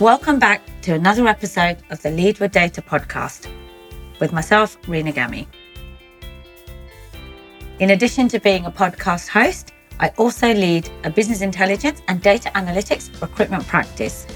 [0.00, 3.48] Welcome back to another episode of the Lead with Data podcast
[4.18, 5.46] with myself, Rena Gami.
[7.78, 12.50] In addition to being a podcast host, I also lead a business intelligence and data
[12.56, 14.26] analytics recruitment practice.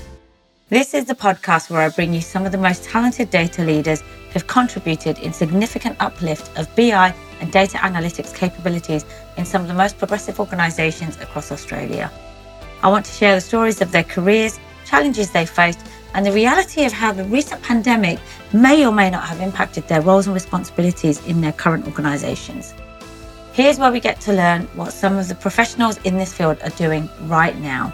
[0.69, 4.05] This is the podcast where I bring you some of the most talented data leaders
[4.33, 9.05] who've contributed in significant uplift of BI and data analytics capabilities
[9.37, 12.13] in some of the most progressive organisations across Australia.
[12.81, 15.81] I want to share the stories of their careers challenges they faced,
[16.15, 18.19] and the reality of how the recent pandemic
[18.53, 22.75] may or may not have impacted their roles and responsibilities in their current organisations.
[23.53, 26.71] Here's where we get to learn what some of the professionals in this field are
[26.71, 27.93] doing right now.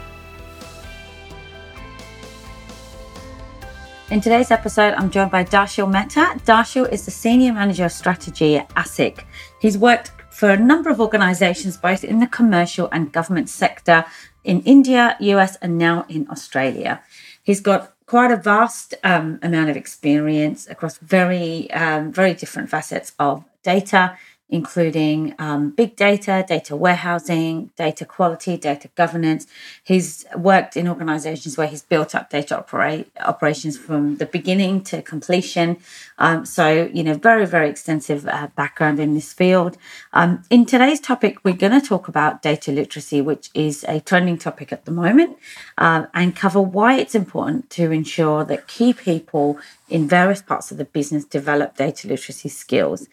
[4.11, 6.39] In today's episode, I'm joined by Darshil Mehta.
[6.45, 9.25] Darshil is the Senior Manager of Strategy at ASIC.
[9.59, 14.05] He's worked for a number of organisations, both in the commercial and government sector,
[14.45, 17.01] in India, US, and now in Australia.
[17.43, 23.13] He's got quite a vast um, amount of experience across very, um, very different facets
[23.19, 29.47] of data including um, big data, data warehousing, data quality, data governance.
[29.83, 35.01] He's worked in organizations where he's built up data operate, operations from the beginning to
[35.01, 35.77] completion.
[36.19, 39.77] Um, so, you know, very, very extensive uh, background in this field.
[40.13, 44.37] Um, in today's topic, we're going to talk about data literacy, which is a trending
[44.37, 45.37] topic at the moment,
[45.79, 49.57] uh, and cover why it's important to ensure that key people
[49.89, 53.07] in various parts of the business develop data literacy skills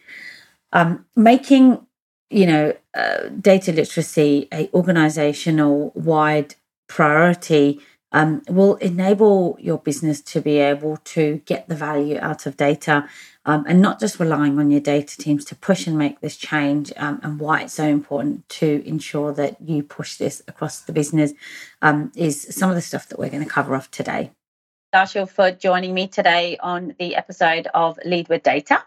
[0.73, 1.87] um, making
[2.31, 6.55] you know uh, data literacy a organizational wide
[6.89, 7.81] priority
[8.13, 13.09] um, will enable your business to be able to get the value out of data
[13.45, 16.93] um, and not just relying on your data teams to push and make this change
[16.97, 21.33] um, and why it's so important to ensure that you push this across the business
[21.81, 24.31] um, is some of the stuff that we're going to cover off today.
[24.95, 28.85] Darshil for joining me today on the episode of Lead with Data.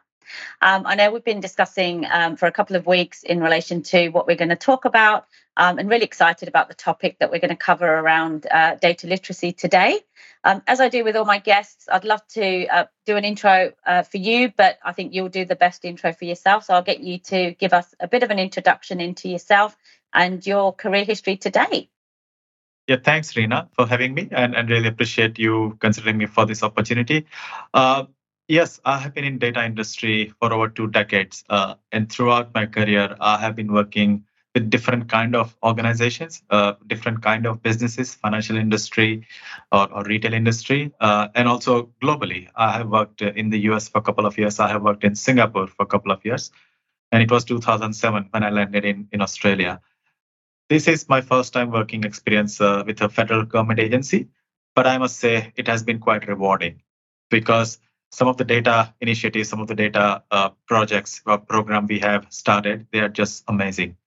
[0.61, 4.09] Um, I know we've been discussing um, for a couple of weeks in relation to
[4.09, 5.25] what we're going to talk about,
[5.57, 9.07] um, and really excited about the topic that we're going to cover around uh, data
[9.07, 9.99] literacy today.
[10.43, 13.73] Um, as I do with all my guests, I'd love to uh, do an intro
[13.85, 16.65] uh, for you, but I think you'll do the best intro for yourself.
[16.65, 19.75] So I'll get you to give us a bit of an introduction into yourself
[20.13, 21.89] and your career history today.
[22.87, 26.61] Yeah, thanks, Rena, for having me, and, and really appreciate you considering me for this
[26.61, 27.25] opportunity.
[27.73, 28.05] Uh,
[28.47, 32.67] Yes, I have been in data industry for over two decades, uh, and throughout my
[32.67, 34.23] career, I have been working
[34.53, 39.25] with different kind of organizations, uh, different kind of businesses, financial industry
[39.71, 42.47] or, or retail industry, uh, and also globally.
[42.55, 44.59] I have worked in the US for a couple of years.
[44.59, 46.51] I have worked in Singapore for a couple of years,
[47.11, 49.81] and it was 2007 when I landed in in Australia.
[50.69, 54.27] This is my first time working experience uh, with a federal government agency,
[54.75, 56.83] but I must say it has been quite rewarding
[57.31, 57.79] because
[58.11, 62.27] some of the data initiatives, some of the data uh, projects or program we have
[62.29, 63.97] started, they are just amazing.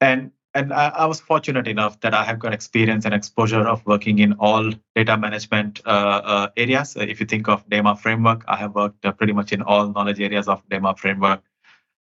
[0.00, 3.84] And and I, I, was fortunate enough that I have got experience and exposure of
[3.86, 6.96] working in all data management uh, uh, areas.
[6.96, 10.20] If you think of DAMA framework, I have worked uh, pretty much in all knowledge
[10.20, 11.42] areas of DAMA framework.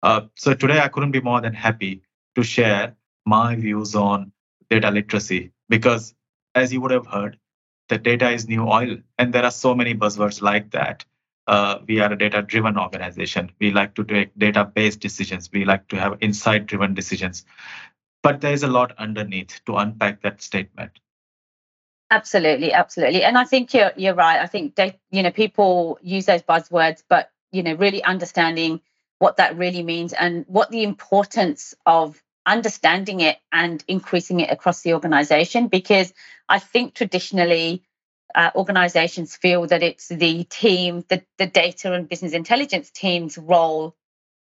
[0.02, 2.02] Uh, so today I couldn't be more than happy
[2.36, 4.32] to share my views on
[4.70, 6.16] data literacy because,
[6.56, 7.38] as you would have heard,
[7.90, 8.98] the data is new oil.
[9.18, 11.04] And there are so many buzzwords like that.
[11.48, 13.52] Uh, we are a data driven organization.
[13.60, 15.50] We like to take data based decisions.
[15.52, 17.46] We like to have insight driven decisions.
[18.22, 20.92] But there is a lot underneath to unpack that statement.
[22.12, 23.24] Absolutely, absolutely.
[23.24, 24.40] And I think you're you're right.
[24.40, 28.82] I think they, you know people use those buzzwords, but you know really understanding
[29.20, 34.82] what that really means and what the importance of understanding it and increasing it across
[34.82, 36.14] the organization because
[36.50, 37.84] I think traditionally
[38.36, 43.96] uh, organizations feel that it's the team, the, the data and business intelligence team's role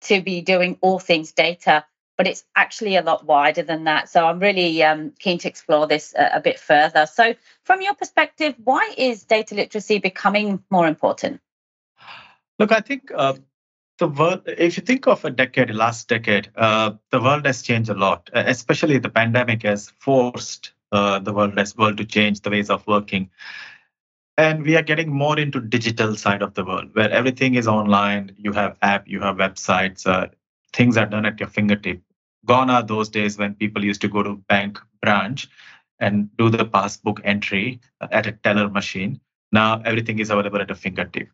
[0.02, 1.84] to be doing all things data,
[2.16, 4.08] but it's actually a lot wider than that.
[4.08, 7.06] So I'm really um, keen to explore this a, a, bit further.
[7.06, 11.40] So, from your perspective, why is data literacy becoming more important?
[12.58, 13.34] Look, I think uh,
[14.02, 17.88] the world, if you think of a decade, last decade, uh, the world has changed
[17.88, 22.50] a lot, especially the pandemic has forced uh, the world as world to change the
[22.50, 23.30] ways of working.
[24.36, 28.34] And we are getting more into digital side of the world where everything is online.
[28.36, 30.26] You have app you have websites uh,
[30.72, 32.00] things are done at your fingertip.
[32.44, 35.48] Gone are those days when people used to go to bank branch
[36.00, 39.20] and do the passbook entry at a teller machine.
[39.52, 41.28] Now everything is available at a fingertip.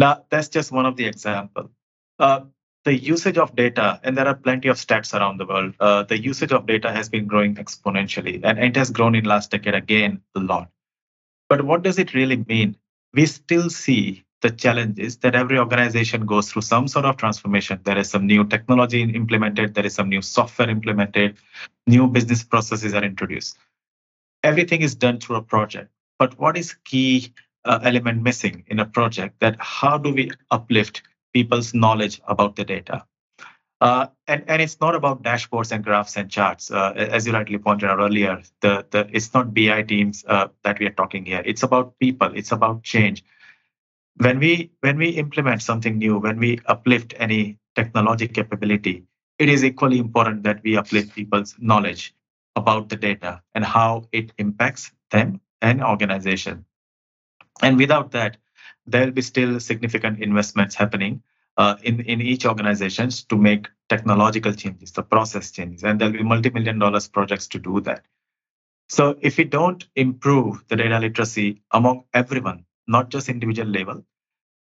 [0.00, 1.70] Now that's just one of the example.
[1.70, 1.81] uh,
[2.84, 6.18] the usage of data, and there are plenty of stats around the world, uh, the
[6.18, 10.20] usage of data has been growing exponentially, and it has grown in last decade again
[10.34, 10.68] a lot.
[11.48, 12.76] But what does it really mean?
[13.14, 17.80] We still see the challenges that every organization goes through some sort of transformation.
[17.84, 21.36] There is some new technology implemented, there is some new software implemented,
[21.86, 23.56] new business processes are introduced.
[24.42, 25.90] Everything is done through a project.
[26.18, 27.32] But what is key
[27.64, 32.64] uh, element missing in a project that how do we uplift people's knowledge about the
[32.64, 33.04] data?
[33.80, 36.70] Uh, and, and it's not about dashboards and graphs and charts.
[36.70, 40.78] Uh, as you rightly pointed out earlier, the, the, it's not BI teams uh, that
[40.78, 41.42] we are talking here.
[41.44, 42.30] It's about people.
[42.32, 43.24] It's about change.
[44.18, 49.04] When we when we implement something new, when we uplift any technology capability,
[49.40, 52.14] it is equally important that we uplift people's knowledge
[52.54, 56.64] about the data and how it impacts them and organization.
[57.62, 58.36] And without that,
[58.86, 61.22] there will be still significant investments happening
[61.56, 66.22] uh, in, in each organizations to make technological changes, the process changes, and there'll be
[66.22, 68.04] multi-million dollars projects to do that.
[68.88, 74.04] So if we don't improve the data literacy among everyone, not just individual level,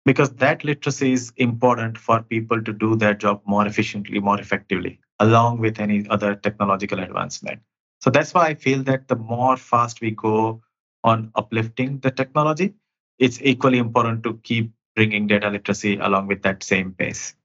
[0.05, 4.99] because that literacy is important for people to do their job more efficiently, more effectively,
[5.19, 7.61] along with any other technological advancement.
[7.99, 10.61] So that's why I feel that the more fast we go
[11.03, 12.73] on uplifting the technology,
[13.21, 17.35] it's equally important to keep bringing data literacy along with that same pace.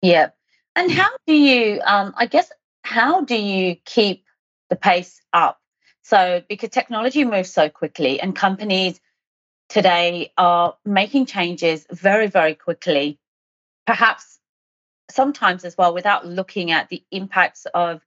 [0.00, 0.30] Yeah.
[0.76, 2.50] And how do you, um, I guess,
[2.82, 4.24] how do you keep
[4.70, 5.60] the pace up?
[6.02, 9.00] So, because technology moves so quickly and companies
[9.68, 13.18] today are making changes very, very quickly,
[13.86, 14.38] perhaps
[15.10, 18.00] sometimes as well without looking at the impacts of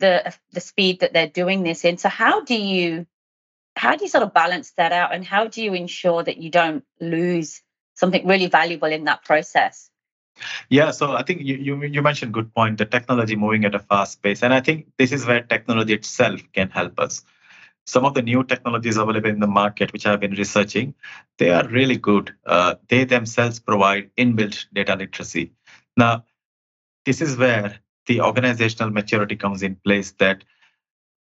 [0.00, 1.96] the the speed that they're doing this in.
[1.96, 3.06] So how do you
[3.76, 6.50] how do you sort of balance that out and how do you ensure that you
[6.50, 7.62] don't lose
[7.94, 9.90] something really valuable in that process?
[10.70, 13.78] Yeah, so I think you, you, you mentioned good point, the technology moving at a
[13.78, 14.42] fast pace.
[14.42, 17.22] And I think this is where technology itself can help us.
[17.84, 20.94] Some of the new technologies available in the market, which I've been researching,
[21.38, 22.34] they are really good.
[22.46, 25.52] Uh, they themselves provide inbuilt data literacy.
[25.96, 26.24] Now,
[27.04, 30.44] this is where the organizational maturity comes in place that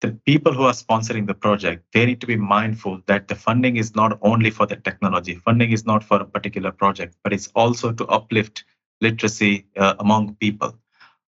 [0.02, 3.76] the people who are sponsoring the project they need to be mindful that the funding
[3.76, 5.36] is not only for the technology.
[5.36, 8.64] Funding is not for a particular project but it's also to uplift
[9.00, 10.76] literacy uh, among people.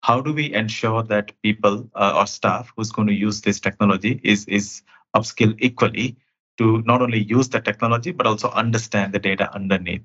[0.02, 4.20] How do we ensure that people uh, or staff who's going to use this technology
[4.22, 4.82] is is
[5.16, 6.16] upskilled equally
[6.58, 10.04] to not only use the technology but also understand the data underneath?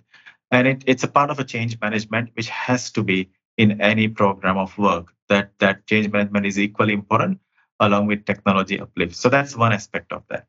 [0.52, 4.08] And it, it's a part of a change management which has to be in any
[4.08, 7.40] program of work that that change management is equally important
[7.86, 9.16] along with technology uplift.
[9.16, 10.48] So that's one aspect of that.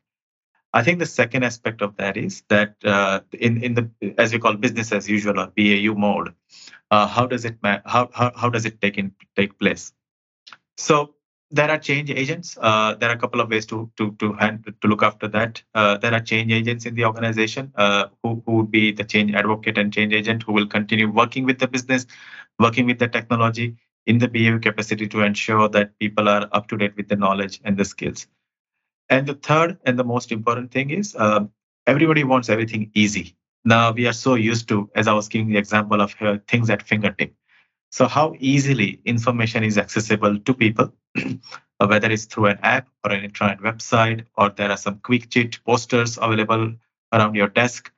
[0.73, 4.39] I think the second aspect of that is that uh, in in the as we
[4.39, 6.33] call business as usual or BAU mode,
[6.91, 9.93] uh, how does it how, how how does it take in take place?
[10.77, 11.15] So
[11.49, 12.57] there are change agents.
[12.61, 15.63] Uh, there are a couple of ways to to to hand, to look after that.
[15.73, 19.33] Uh, there are change agents in the organization uh, who who would be the change
[19.33, 22.05] advocate and change agent who will continue working with the business,
[22.59, 26.77] working with the technology, in the BAU capacity to ensure that people are up to
[26.77, 28.27] date with the knowledge and the skills.
[29.09, 31.45] And the third and the most important thing is uh,
[31.85, 33.35] everybody wants everything easy.
[33.63, 36.69] Now we are so used to, as I was giving the example of uh, things
[36.69, 37.33] at fingertip.
[37.91, 40.93] So how easily information is accessible to people,
[41.77, 45.63] whether it's through an app or an internet website, or there are some quick cheat
[45.63, 46.73] posters available
[47.13, 47.91] around your desk.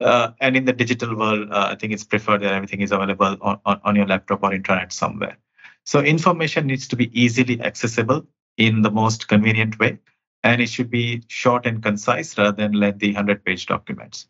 [0.00, 3.36] Uh, and in the digital world, uh, I think it's preferred that everything is available
[3.42, 5.36] on, on, on your laptop or internet somewhere.
[5.84, 9.98] So information needs to be easily accessible in the most convenient way,
[10.42, 14.28] and it should be short and concise rather than lengthy 100 page documents.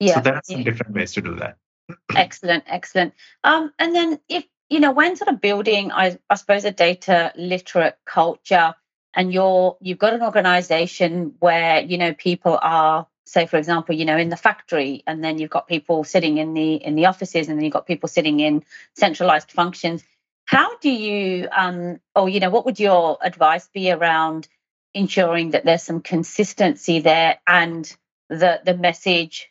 [0.00, 0.14] Yeah.
[0.14, 0.64] So there are some yeah.
[0.64, 1.56] different ways to do that.
[2.16, 3.14] excellent, excellent.
[3.44, 7.32] Um, and then if you know when sort of building, I, I suppose, a data
[7.36, 8.74] literate culture,
[9.14, 14.04] and you're you've got an organization where you know people are say for example you
[14.04, 17.48] know in the factory and then you've got people sitting in the in the offices
[17.48, 18.64] and then you've got people sitting in
[18.96, 20.02] centralized functions
[20.44, 24.48] how do you, um, or you know, what would your advice be around
[24.94, 27.94] ensuring that there's some consistency there and
[28.28, 29.50] that the message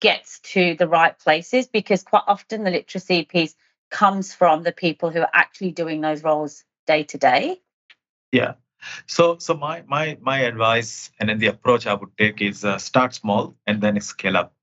[0.00, 1.66] gets to the right places?
[1.68, 3.54] Because quite often the literacy piece
[3.90, 7.60] comes from the people who are actually doing those roles day to day.
[8.32, 8.54] Yeah.
[9.06, 12.78] So, so my my my advice and then the approach I would take is uh,
[12.78, 14.54] start small and then scale up.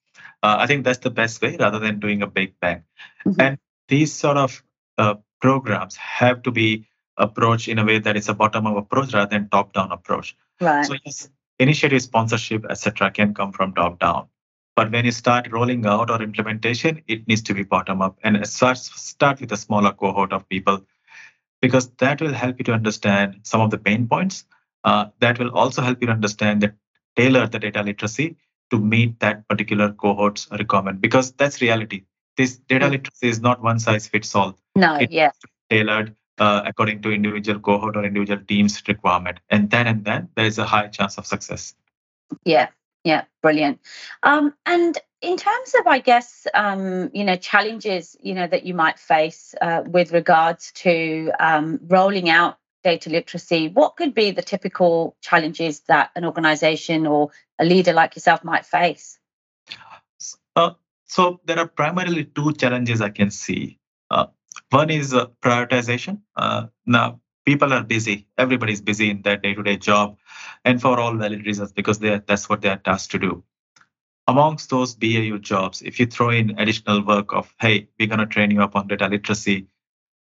[0.42, 2.84] Uh, I think that's the best way rather than doing a big bang.
[3.26, 3.42] Mm-hmm.
[3.42, 4.64] And these sort of
[4.98, 9.30] uh, programs have to be approached in a way that it's a bottom-up approach rather
[9.30, 10.38] than top-down approach.
[10.62, 10.86] Right.
[10.86, 14.28] So yes, initiative, sponsorship, etc., can come from top-down.
[14.78, 18.78] But when you start rolling out or implementation, it needs to be bottom-up and start
[18.78, 20.80] start with a smaller cohort of people,
[21.62, 24.46] because that will help you to understand some of the pain points.
[24.86, 26.74] Uh, that will also help you to understand that
[27.18, 28.38] tailor the data literacy
[28.72, 32.04] to meet that particular cohort's requirement because that's reality.
[32.36, 32.94] This data mm-hmm.
[32.94, 34.58] literacy is not one size fits all.
[34.76, 35.32] No, it's yeah.
[35.70, 39.40] Tailored uh, according to individual cohort or individual team's requirement.
[39.50, 41.76] And then and then there is a high chance of success.
[42.44, 42.70] Yeah,
[43.04, 43.80] yeah, brilliant.
[44.24, 48.74] Um, and in terms of, I guess, um, you know, challenges, you know, that you
[48.74, 54.42] might face uh, with regards to um, rolling out data literacy, what could be the
[54.42, 59.18] typical challenges that an organization or a leader like yourself might face?
[60.56, 60.72] Uh,
[61.06, 63.80] so there are primarily two challenges I can see.
[64.10, 64.28] Uh,
[64.70, 66.22] one is uh, prioritization.
[66.36, 68.28] Uh, now, people are busy.
[68.38, 70.18] Everybody's busy in their day-to-day job,
[70.66, 73.44] and for all valid reasons, because are, that's what they are tasked to do.
[74.28, 78.26] Amongst those BAU jobs, if you throw in additional work of, hey, we're going to
[78.26, 79.68] train you up on data literacy,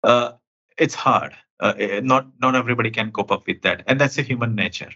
[0.03, 0.33] uh,
[0.77, 1.35] it's hard.
[1.61, 4.91] Uh, eh, not not everybody can cope up with that, and that's a human nature.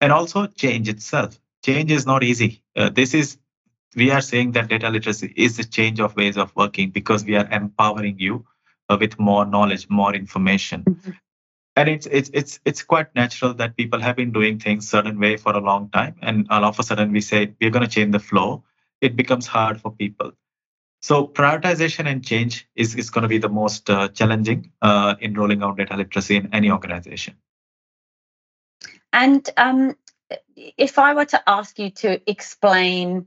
[0.00, 1.38] And also change itself.
[1.64, 2.62] Change is not easy.
[2.76, 3.38] Uh, this is
[3.94, 7.36] we are saying that data literacy is a change of ways of working because we
[7.36, 8.44] are empowering you
[8.88, 10.84] uh, with more knowledge, more information.
[10.84, 11.10] Mm-hmm.
[11.76, 15.36] And it's it's it's it's quite natural that people have been doing things certain way
[15.36, 18.12] for a long time, and all of a sudden we say we're going to change
[18.12, 18.62] the flow.
[19.00, 20.32] It becomes hard for people.
[21.02, 25.34] So prioritization and change is, is going to be the most uh, challenging uh, in
[25.34, 27.34] rolling out data literacy in any organization.
[29.12, 29.96] And um,
[30.56, 33.26] if I were to ask you to explain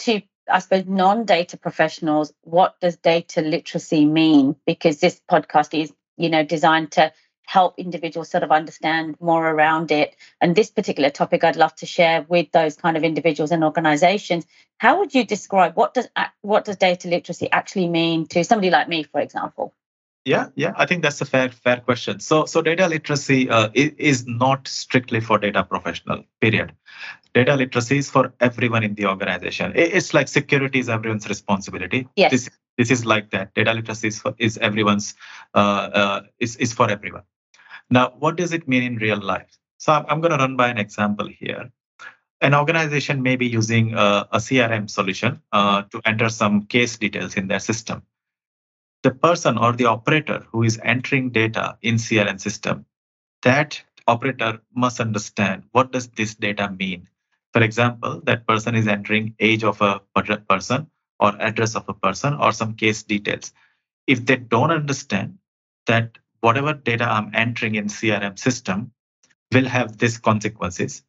[0.00, 4.56] to, I suppose, non-data professionals, what does data literacy mean?
[4.66, 7.12] Because this podcast is, you know, designed to
[7.46, 10.14] help individuals sort of understand more around it.
[10.40, 14.46] And this particular topic, I'd love to share with those kind of individuals and organizations.
[14.78, 16.06] How would you describe what does
[16.42, 19.74] what does data literacy actually mean to somebody like me, for example?
[20.24, 22.20] Yeah, yeah, I think that's a fair fair question.
[22.20, 26.24] So, so data literacy uh, is not strictly for data professional.
[26.40, 26.74] Period.
[27.32, 29.72] Data literacy is for everyone in the organization.
[29.74, 32.08] It's like security is everyone's responsibility.
[32.16, 32.32] Yes.
[32.32, 33.54] This, this is like that.
[33.54, 35.14] Data literacy is, for, is everyone's
[35.54, 37.22] uh, uh, is is for everyone.
[37.88, 39.58] Now, what does it mean in real life?
[39.78, 41.70] So I'm, I'm going to run by an example here.
[42.42, 47.36] An organization may be using a, a CRM solution uh, to enter some case details
[47.36, 48.02] in their system.
[49.02, 52.84] The person or the operator who is entering data in CRM system,
[53.42, 57.08] that operator must understand what does this data mean.
[57.52, 60.00] For example, that person is entering age of a
[60.48, 63.52] person or address of a person or some case details.
[64.06, 65.38] If they don't understand
[65.86, 68.92] that whatever data I'm entering in CRM system
[69.52, 71.02] will have these consequences,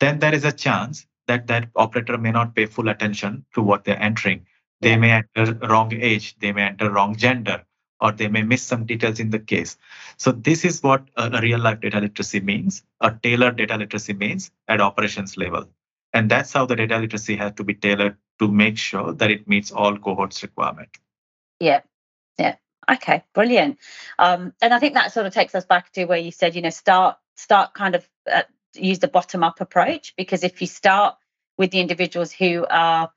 [0.00, 3.84] then there is a chance that that operator may not pay full attention to what
[3.84, 4.46] they're entering.
[4.82, 7.64] They may enter wrong age, they may enter wrong gender,
[8.00, 9.76] or they may miss some details in the case.
[10.16, 12.82] So this is what a, real life data literacy means.
[13.00, 15.68] A tailored data literacy means at operations level.
[16.12, 19.48] And that's how the data literacy has to be tailored to make sure that it
[19.48, 20.88] meets all cohorts requirement.
[21.60, 21.82] Yeah.
[22.38, 22.56] Yeah.
[22.90, 23.78] Okay, brilliant.
[24.18, 26.62] Um, and I think that sort of takes us back to where you said, you
[26.62, 28.42] know, start start kind of uh,
[28.74, 31.14] use the bottom up approach because if you start
[31.56, 33.10] with the individuals who are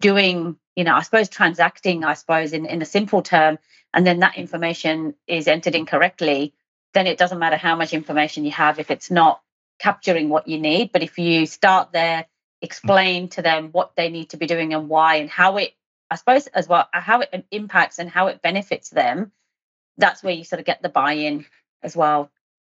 [0.00, 3.58] doing, you know, I suppose transacting, I suppose in in a simple term,
[3.92, 6.54] and then that information is entered incorrectly,
[6.94, 9.40] then it doesn't matter how much information you have if it's not
[9.78, 10.92] capturing what you need.
[10.92, 12.26] But if you start there,
[12.62, 15.74] explain to them what they need to be doing and why and how it
[16.10, 19.32] I suppose as well how it impacts and how it benefits them.
[19.96, 21.46] That's where you sort of get the buy-in
[21.82, 22.30] as well.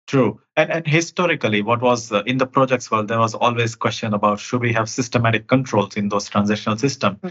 [0.08, 4.14] True, and and historically, what was uh, in the projects world, there was always question
[4.14, 7.18] about should we have systematic controls in those transactional systems.
[7.18, 7.28] Mm-hmm.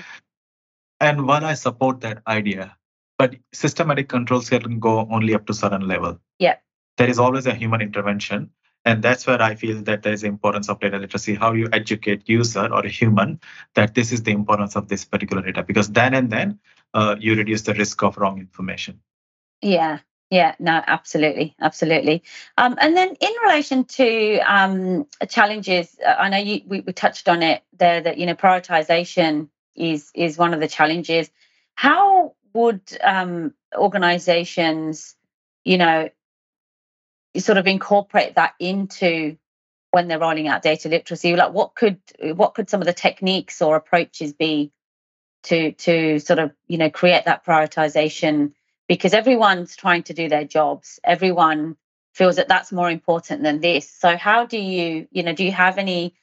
[0.99, 2.77] And while I support that idea,
[3.17, 6.19] but systematic controls can go only up to certain level.
[6.37, 6.57] Yeah,
[6.97, 8.51] there is always a human intervention,
[8.85, 12.29] and that's where I feel that there is importance of data literacy, how you educate
[12.29, 13.39] user or a human
[13.73, 16.59] that this is the importance of this particular data, because then and then
[16.93, 18.99] uh, you reduce the risk of wrong information.
[19.63, 22.23] Yeah, yeah, no, absolutely, absolutely.
[22.57, 27.29] Um, and then in relation to um, challenges, uh, I know you, we, we touched
[27.29, 31.29] on it there that you know prioritization is is one of the challenges.
[31.75, 35.15] How would um, organizations,
[35.63, 36.09] you know,
[37.37, 39.37] sort of incorporate that into
[39.91, 41.99] when they're rolling out data literacy like what could
[42.35, 44.71] what could some of the techniques or approaches be
[45.43, 48.51] to to sort of you know create that prioritization
[48.87, 50.99] because everyone's trying to do their jobs.
[51.03, 51.75] Everyone
[52.13, 53.89] feels that that's more important than this.
[53.89, 56.15] So how do you you know do you have any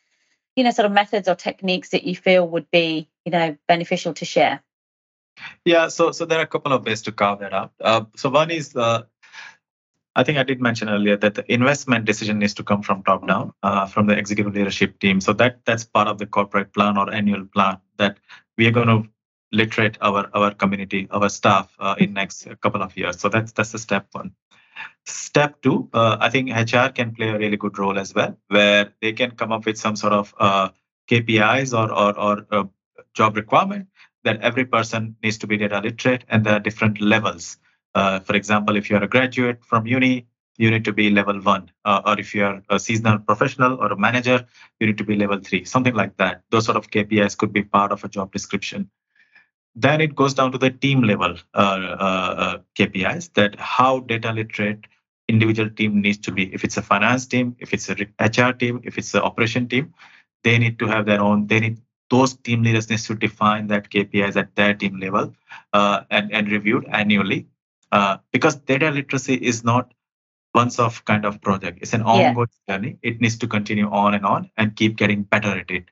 [0.56, 4.14] you know sort of methods or techniques that you feel would be you know beneficial
[4.14, 4.62] to share?
[5.64, 7.74] Yeah so so there are a couple of ways to carve that up.
[7.80, 9.02] Uh, so one is uh,
[10.16, 13.26] I think I did mention earlier that the investment decision needs to come from top
[13.26, 15.20] down, uh, from the executive leadership team.
[15.20, 18.18] So that that's part of the corporate plan or annual plan that
[18.56, 19.08] we are going to
[19.54, 23.20] literate our our community, our staff uh, in next couple of years.
[23.20, 24.32] So that's that's the step one.
[25.06, 28.92] Step two, uh, I think HR can play a really good role as well, where
[29.00, 30.68] they can come up with some sort of uh,
[31.10, 32.64] KPIs or or, or uh,
[33.14, 33.88] job requirement
[34.24, 37.58] that every person needs to be data literate, and there are different levels.
[37.94, 41.70] Uh, for example, if you're a graduate from uni, you need to be level one.
[41.84, 44.46] Uh, or if you're a seasonal professional or a manager,
[44.80, 46.42] you need to be level three, something like that.
[46.50, 48.90] Those sort of KPIs could be part of a job description.
[49.76, 54.32] Then it goes down to the team level uh, uh, uh KPIs that how data
[54.32, 54.86] literate
[55.28, 56.52] individual team needs to be.
[56.54, 59.94] If it's a finance team, if it's a HR team, if it's an operation team,
[60.42, 61.46] they need to have their own.
[61.46, 65.34] They need those team leaders need to define that KPIs at their team level
[65.72, 67.46] uh, and and reviewed annually.
[67.90, 69.92] Uh, because data literacy is not
[70.54, 71.78] once off kind of project.
[71.82, 72.76] It's an ongoing yeah.
[72.76, 72.98] journey.
[73.02, 75.84] It needs to continue on and on and keep getting better at it.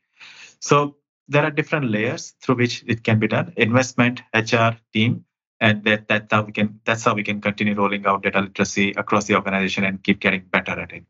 [0.61, 0.97] So
[1.29, 1.95] there are different mm-hmm.
[1.95, 3.53] layers through which it can be done.
[3.57, 5.25] Investment hr team
[5.61, 8.91] and that, that how we can that's how we can continue rolling out data literacy
[8.97, 11.05] across the organization and keep getting better at it.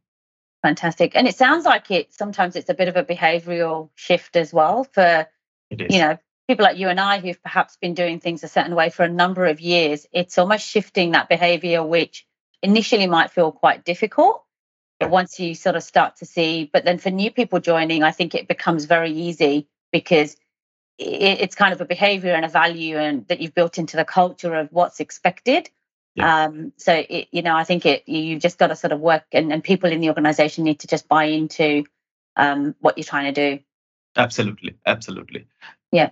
[0.63, 1.17] Fantastic.
[1.17, 4.85] And it sounds like it sometimes it's a bit of a behavioral shift as well
[4.85, 5.27] for
[5.71, 8.91] you know people like you and i who've perhaps been doing things a certain way
[8.91, 10.07] for a number of years.
[10.13, 12.27] It's almost shifting that behavior which
[12.63, 14.45] initially might feel quite difficult
[15.01, 18.13] but once you sort of start to see but then for new people joining i
[18.13, 20.37] think it becomes very easy because
[20.99, 24.55] it's kind of a behavior and a value and that you've built into the culture
[24.55, 25.69] of what's expected.
[26.15, 26.45] Yeah.
[26.45, 29.25] um, so it, you know i think it you've just got to sort of work
[29.33, 31.85] and, and people in the organization need to just buy into
[32.37, 33.63] um, what you're trying to do.
[34.17, 34.77] Absolutely.
[34.87, 35.47] Absolutely.
[35.91, 36.11] Yeah.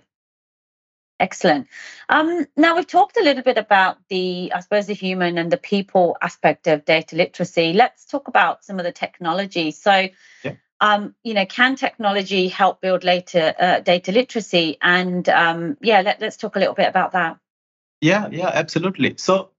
[1.19, 1.67] Excellent.
[2.09, 5.57] Um, now we've talked a little bit about the i suppose the human and the
[5.57, 7.73] people aspect of data literacy.
[7.73, 9.69] Let's talk about some of the technology.
[9.69, 10.09] So
[10.43, 14.77] yeah um, you know, can technology help build later uh, data literacy?
[14.81, 17.37] And um, yeah, let, us talk a little bit about that.
[18.01, 19.15] Yeah, yeah, absolutely.
[19.17, 19.51] So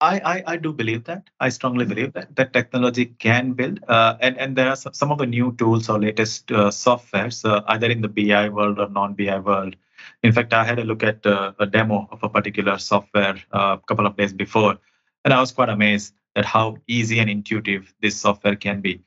[0.00, 1.28] I, I, I do believe that.
[1.40, 5.12] I strongly believe that that technology can build, uh, and and there are some, some
[5.12, 8.88] of the new tools or latest uh, softwares, uh, either in the BI world or
[8.88, 9.76] non-BI world.
[10.22, 13.76] In fact, I had a look at uh, a demo of a particular software uh,
[13.80, 14.78] a couple of days before,
[15.24, 19.02] and I was quite amazed at how easy and intuitive this software can be.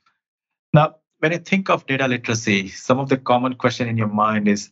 [0.72, 4.48] Now, when you think of data literacy, some of the common question in your mind
[4.48, 4.70] is,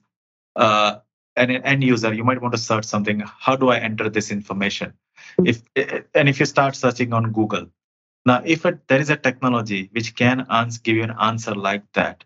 [0.54, 0.96] uh,
[1.36, 3.20] an end user, you might want to search something.
[3.20, 4.94] How do I enter this information?
[5.38, 5.46] Hmm.
[5.46, 7.66] If eh, eh, and if you start searching on Google,
[8.24, 10.46] now if it, there is a technology which can
[10.82, 12.24] give you an answer like that,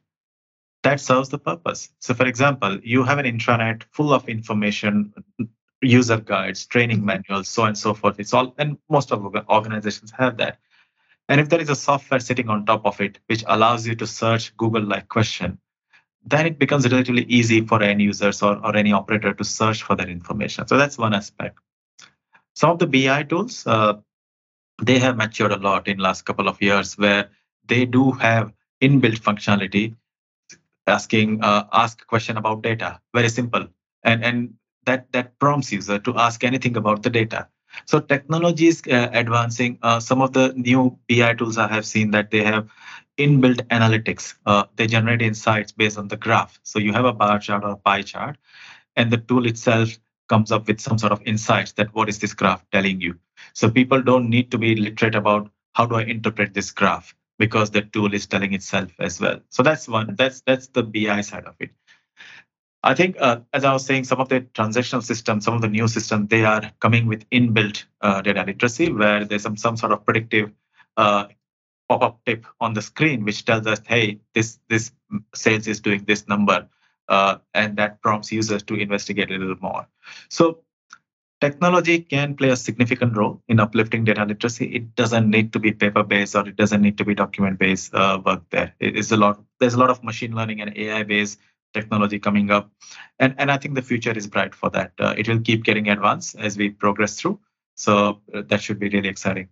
[0.83, 1.91] that serves the purpose.
[1.99, 5.13] So, for example, you have an intranet full of information,
[5.83, 7.07] user guides, training hmm.
[7.07, 8.21] manuals, so on and so forth.
[8.21, 10.59] It's all, and most of organizations have that.
[11.31, 14.07] And if there is a software sitting on top of it, which allows you to
[14.07, 15.59] search Google like question,
[16.25, 19.95] then it becomes relatively easy for end users or, or any operator to search for
[19.95, 20.67] that information.
[20.67, 21.57] So that's one aspect.
[22.55, 23.95] Some of the BI tools, uh,
[24.83, 27.31] they have matured a lot in last couple of years where
[27.65, 29.95] they do have inbuilt functionality
[30.87, 33.69] asking uh, ask question about data very simple
[34.03, 34.55] and and
[34.87, 37.47] that that prompts user to ask anything about the data
[37.87, 39.79] so technology is uh, advancing.
[39.83, 42.69] Uh, some of the new BI tools I have seen that they have
[43.19, 44.35] inbuilt analytics.
[44.47, 46.59] Uh, they generate insights based on the graph.
[46.63, 48.37] So you have a bar chart or a pie chart,
[48.97, 52.35] and the tool itself comes up with some sort of insights that what is this
[52.35, 53.19] graph telling you.
[53.55, 57.71] So people don't need to be literate about how do I interpret this graph because
[57.71, 59.41] the tool is telling itself as well.
[59.51, 60.15] So that's one.
[60.17, 61.71] That's that's the BI side of it.
[62.83, 65.69] I think, uh, as I was saying, some of the transactional systems, some of the
[65.69, 69.93] new systems, they are coming with inbuilt uh, data literacy, where there's some, some sort
[69.93, 70.51] of predictive
[70.97, 71.27] uh,
[71.89, 74.93] pop-up tip on the screen, which tells us, hey, this this
[75.35, 76.69] sales is doing this number,
[77.09, 79.87] uh, and that prompts users to investigate a little more.
[80.29, 80.61] So
[81.41, 84.67] technology can play a significant role in uplifting data literacy.
[84.67, 88.43] It doesn't need to be paper-based or it doesn't need to be document-based uh, work
[88.51, 88.75] there.
[88.79, 89.43] Is a lot.
[89.59, 91.39] There's a lot of machine learning and AI-based
[91.73, 92.71] technology coming up.
[93.19, 94.93] And and i think the future is bright for that.
[94.99, 97.41] Uh, it will keep getting advanced as we progress through.
[97.75, 99.49] So uh, that should be really exciting.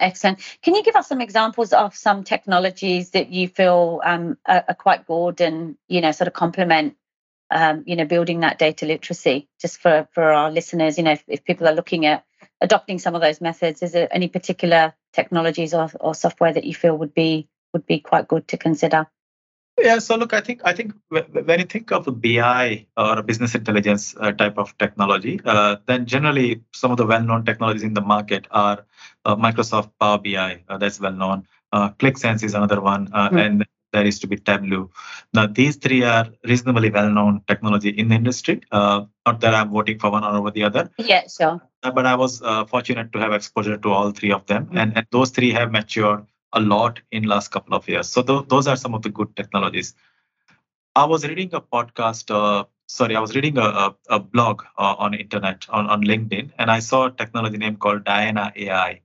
[0.00, 0.38] Excellent.
[0.62, 4.74] Can you give us some examples of some technologies that you feel um, are, are,
[4.74, 6.96] quite good and you know sort of complement
[7.50, 9.48] um, you know building that data literacy?
[9.60, 12.24] Just for for our listeners you know if, if people are looking at
[12.60, 16.74] adopting some of those methods is there any particular technologies or, or software that you
[16.74, 19.06] feel would be would be quite good to consider
[19.78, 23.22] Yeah, so look, I think I think when you think of a BI or a
[23.22, 27.94] business intelligence uh, type of technology, uh, then generally some of the well-known technologies in
[27.94, 28.84] the market are
[29.24, 31.46] uh, Microsoft Power BI, uh, that's well-known.
[31.72, 33.40] Uh, Qlik Sense is another one, mm.
[33.40, 34.90] and there is to be Tableau.
[35.32, 38.62] Now, these three are reasonably well-known technology in the industry.
[38.72, 40.90] not that I'm voting for one or over the other.
[40.98, 41.60] Yeah, sure.
[41.82, 44.78] but I was fortunate to have exposure to all three of them, mm.
[44.80, 48.08] and, and those three have matured a lot in last couple of years.
[48.08, 49.94] So th- those are some of the good technologies.
[50.94, 52.30] I was reading a podcast.
[52.34, 56.50] Uh, sorry, I was reading a, a, a blog uh, on internet on, on LinkedIn,
[56.58, 59.00] and I saw a technology name called Diana AI.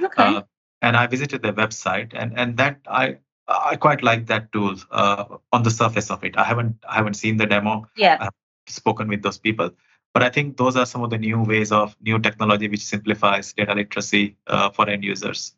[0.00, 0.22] Okay.
[0.22, 0.42] Uh,
[0.82, 5.24] and I visited their website, and and that I I quite like that tool uh,
[5.52, 6.36] on the surface of it.
[6.36, 7.86] I haven't I haven't seen the demo.
[7.96, 8.18] Yeah.
[8.20, 8.32] I've
[8.66, 9.70] spoken with those people,
[10.12, 13.52] but I think those are some of the new ways of new technology which simplifies
[13.52, 15.54] data literacy uh, for end users.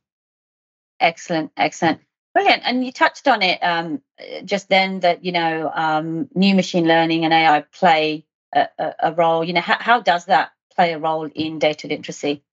[1.01, 2.01] Excellent, excellent.
[2.35, 2.63] Brilliant.
[2.65, 4.03] And you touched on it um,
[4.45, 9.13] just then that, you know, um, new machine learning and AI play a, a, a
[9.13, 9.43] role.
[9.43, 12.45] You know, how, how does that play a role in data literacy?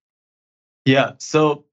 [0.85, 1.11] Yeah.
[1.19, 1.65] So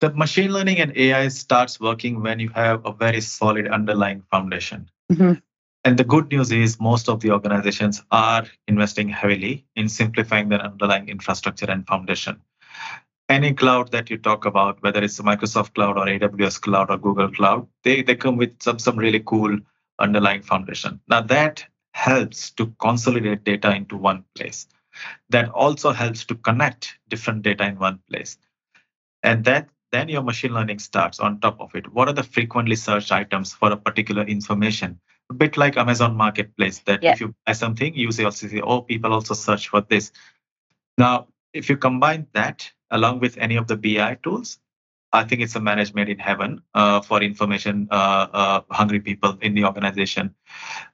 [0.00, 4.88] the machine learning and AI starts working when you have a very solid underlying foundation.
[5.12, 5.40] Mm-hmm.
[5.84, 10.60] And the good news is most of the organizations are investing heavily in simplifying their
[10.60, 12.40] underlying infrastructure and foundation
[13.28, 17.30] any cloud that you talk about, whether it's Microsoft Cloud or AWS Cloud or Google
[17.30, 19.58] Cloud, they, they come with some, some really cool
[19.98, 21.00] underlying foundation.
[21.08, 24.66] Now that helps to consolidate data into one place.
[25.30, 28.38] That also helps to connect different data in one place.
[29.22, 31.92] And that then your machine learning starts on top of it.
[31.92, 35.00] What are the frequently searched items for a particular information?
[35.30, 37.12] A bit like Amazon Marketplace, that yeah.
[37.12, 40.12] if you buy something, you also say, oh, people also search for this.
[40.96, 44.58] Now, if you combine that along with any of the BI tools,
[45.12, 49.54] I think it's a management in heaven uh, for information uh, uh, hungry people in
[49.54, 50.34] the organization.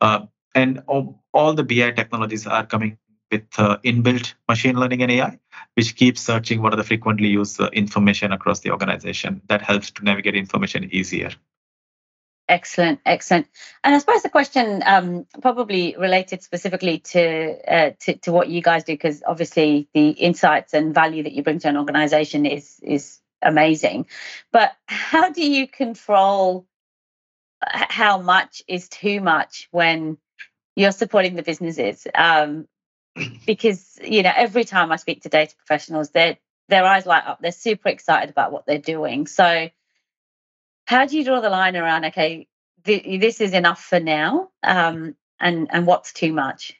[0.01, 2.97] Uh, and all, all, the BI technologies are coming
[3.33, 5.39] with uh, inbuilt machine learning and AI,
[5.75, 9.43] which keeps searching what are the frequently used information across the organization.
[9.49, 11.31] That helps to navigate information easier.
[12.47, 13.47] Excellent, excellent.
[13.83, 18.61] And I suppose the question um, probably related specifically to, uh, to, to what you
[18.61, 22.79] guys do, because obviously the insights and value that you bring to an organization is
[22.83, 24.07] is amazing.
[24.53, 26.67] But how do you control
[27.67, 30.19] how much is too much when
[30.77, 32.07] you're supporting the businesses?
[32.15, 32.69] Um,
[33.47, 36.37] because you know every time I speak to data professionals, their
[36.69, 37.41] their eyes light up.
[37.41, 39.27] They're super excited about what they're doing.
[39.27, 39.71] So
[40.87, 42.47] how do you draw the line around okay
[42.85, 46.75] th- this is enough for now um, and and what's too much?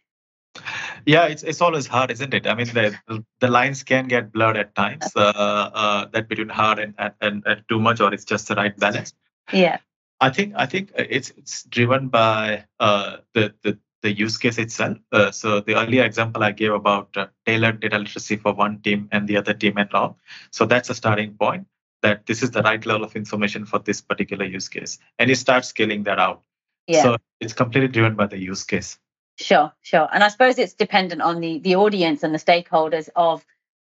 [1.07, 2.47] Yeah it's it's always hard isn't it?
[2.47, 6.79] I mean the the lines can get blurred at times uh, uh, that between hard
[6.79, 9.15] and, and and too much or it's just the right balance.
[9.53, 9.79] Yeah.
[10.21, 14.99] I think i think it's it's driven by uh, the the the use case itself.
[15.13, 19.09] Uh, so the earlier example I gave about uh, tailored data literacy for one team
[19.11, 20.19] and the other team and all.
[20.51, 21.67] So that's a starting point
[22.05, 25.35] that this is the right level of information for this particular use case and you
[25.35, 26.43] start scaling that out
[26.87, 27.03] yeah.
[27.03, 28.99] so it's completely driven by the use case
[29.37, 33.45] sure sure and i suppose it's dependent on the the audience and the stakeholders of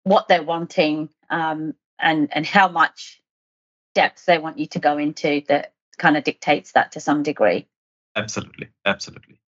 [0.04, 3.20] what they're wanting um, and and how much
[3.94, 7.66] depth they want you to go into that kind of dictates that to some degree
[8.14, 9.40] absolutely absolutely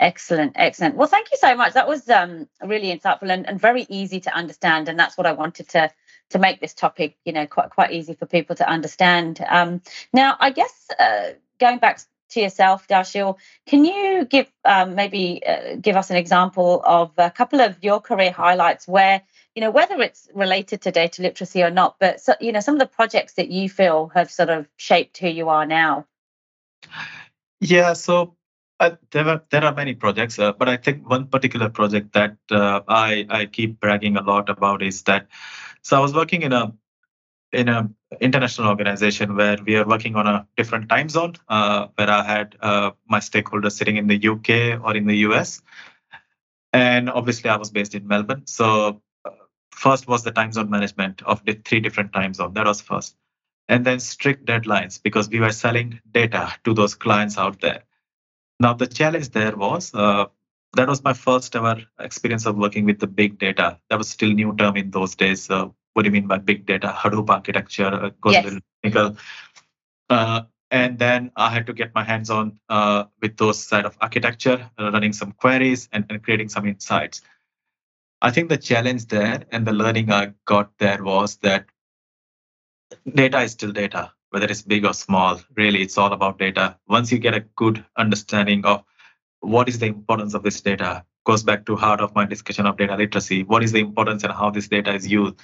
[0.00, 0.94] Excellent, excellent.
[0.94, 1.72] Well, thank you so much.
[1.72, 5.32] That was um, really insightful and, and very easy to understand, and that's what I
[5.32, 5.90] wanted to
[6.30, 9.44] to make this topic, you know, quite quite easy for people to understand.
[9.48, 15.42] Um, now, I guess uh, going back to yourself, Darshil, can you give um, maybe
[15.46, 19.22] uh, give us an example of a couple of your career highlights where
[19.54, 22.74] you know whether it's related to data literacy or not, but so, you know some
[22.74, 26.06] of the projects that you feel have sort of shaped who you are now.
[27.60, 28.36] Yeah, so
[28.80, 32.36] uh, there are there are many projects, uh, but I think one particular project that
[32.50, 35.28] uh, I I keep bragging a lot about is that
[35.82, 36.72] so I was working in a
[37.52, 37.88] in a
[38.20, 42.56] international organization where we are working on a different time zone, uh, where I had
[42.60, 45.62] uh, my stakeholders sitting in the UK or in the US,
[46.72, 48.42] and obviously I was based in Melbourne.
[48.46, 49.30] So uh,
[49.72, 52.54] first was the time zone management of the three different time zones.
[52.54, 53.16] That was first,
[53.68, 57.84] and then strict deadlines because we were selling data to those clients out there.
[58.60, 60.26] Now the challenge there was uh,
[60.74, 63.78] that was my first ever experience of working with the big data.
[63.88, 65.50] That was still new term in those days.
[65.50, 66.94] Uh, what do you mean by big data?
[66.96, 68.60] Hadoop architecture uh, yes.
[68.82, 69.16] technical.
[70.10, 73.96] Uh, and then I had to get my hands on uh, with those side of
[74.00, 77.22] architecture, uh, running some queries and, and creating some insights.
[78.20, 81.66] I think the challenge there and the learning I got there was that
[83.14, 84.12] data is still data.
[84.30, 86.76] whether it's big or small, really, it's all about data.
[86.86, 88.84] Once you get a good understanding of
[89.40, 92.76] what is the importance of this data, goes back to heart of my discussion of
[92.76, 93.42] data literacy.
[93.42, 95.34] What is the importance and how this data is used?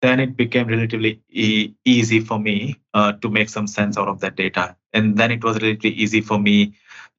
[0.00, 4.20] Then it became relatively e- easy for me uh, to make some sense out of
[4.20, 6.74] that data, and then it was relatively easy for me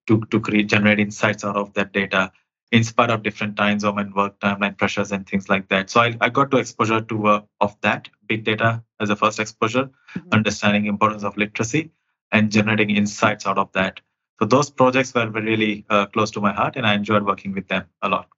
[0.07, 2.31] to to create generate insights out of that data
[2.71, 5.89] in spite of different time zone and work timeline pressures and things like that.
[5.89, 9.39] So I, I got to exposure to uh, of that big data as a first
[9.39, 10.29] exposure, mm-hmm.
[10.31, 11.91] understanding importance of literacy
[12.31, 14.01] and generating insights out of that.
[14.39, 17.67] So those projects were really uh, close to my heart, and I enjoyed working with
[17.67, 18.29] them a lot.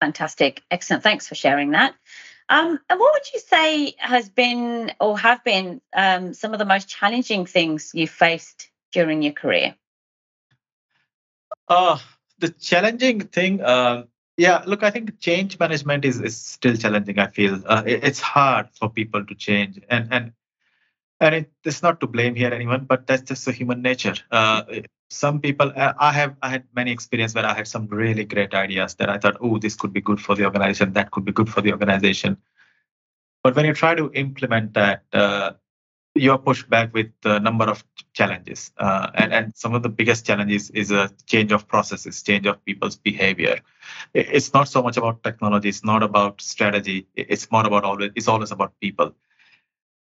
[0.00, 1.02] Fantastic, excellent.
[1.02, 1.94] Thanks for sharing that.
[2.48, 6.64] Um, and what would you say has been or have been um, some of the
[6.64, 9.74] most challenging things you faced during your career?
[11.68, 11.98] Uh,
[12.38, 14.04] the challenging thing, uh,
[14.36, 17.18] yeah, look, I think change management is, is still challenging.
[17.18, 20.32] I feel uh, it, it's hard for people to change, and and
[21.20, 24.14] and it, it's not to blame here anyone, but that's just the human nature.
[24.30, 24.62] Uh,
[25.10, 28.54] some people, uh, I have I had many experience where I had some really great
[28.54, 31.32] ideas that I thought, oh, this could be good for the organization, that could be
[31.32, 32.36] good for the organization.
[33.42, 35.52] But when you try to implement that, uh,
[36.16, 38.72] you are pushed back with a number of challenges.
[38.78, 42.64] Uh, and, and some of the biggest challenges is a change of processes, change of
[42.64, 43.60] people's behavior.
[44.14, 47.06] It's not so much about technology, it's not about strategy.
[47.14, 49.14] It's more about always, it's always about people.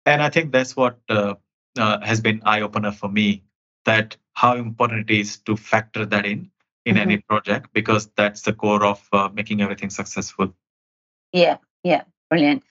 [0.05, 1.35] And I think that's what uh,
[1.77, 3.43] uh, has been eye opener for me
[3.85, 6.51] that how important it is to factor that in
[6.85, 7.01] in mm-hmm.
[7.01, 10.53] any project because that's the core of uh, making everything successful.
[11.31, 12.63] Yeah, yeah, Brilliant.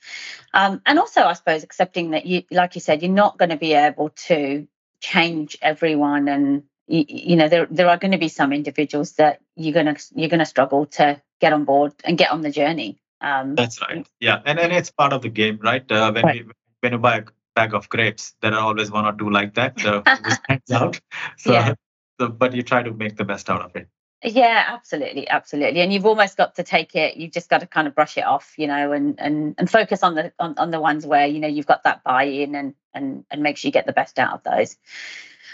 [0.53, 3.57] Um, and also, I suppose, accepting that you, like you said, you're not going to
[3.57, 4.67] be able to
[4.99, 9.41] change everyone, and you, you know there there are going to be some individuals that
[9.55, 12.97] you're gonna you're gonna struggle to get on board and get on the journey.
[13.21, 14.05] Um, That's right.
[14.19, 15.89] Yeah, and and it's part of the game, right?
[15.89, 16.45] Uh, when right.
[16.45, 16.51] We,
[16.81, 17.23] when you buy a
[17.55, 20.99] bag of grapes, there are always one or two like that who stands out.
[21.37, 21.73] So, yeah.
[22.19, 23.87] so, but you try to make the best out of it.
[24.23, 25.81] Yeah, absolutely, absolutely.
[25.81, 27.15] And you've almost got to take it.
[27.15, 30.01] You've just got to kind of brush it off, you know, and and and focus
[30.01, 33.25] on the on, on the ones where you know you've got that buy-in and and
[33.29, 34.77] and make sure you get the best out of those.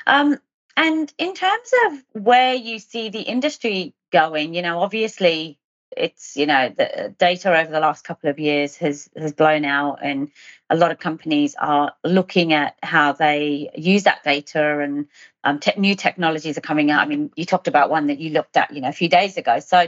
[0.07, 0.37] Um,
[0.77, 5.59] and in terms of where you see the industry going, you know, obviously
[5.95, 9.99] it's you know the data over the last couple of years has has blown out
[10.01, 10.31] and
[10.69, 15.07] a lot of companies are looking at how they use that data and
[15.43, 17.01] um, te- new technologies are coming out.
[17.01, 19.37] I mean you talked about one that you looked at you know a few days
[19.37, 19.59] ago.
[19.59, 19.87] So